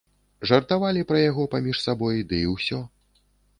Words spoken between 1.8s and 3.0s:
сабой, ды і ўсё.